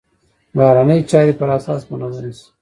بهرنۍ 0.57 0.99
چارې 1.09 1.33
پر 1.39 1.49
اساس 1.57 1.81
منظمې 1.91 2.31
شي. 2.37 2.47